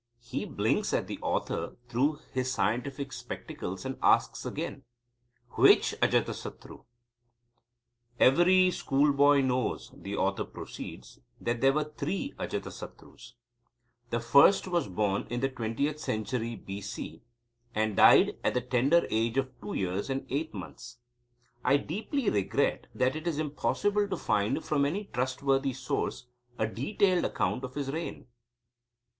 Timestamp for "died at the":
17.95-18.61